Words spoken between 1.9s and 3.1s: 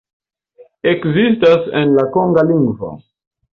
la konga lingvo.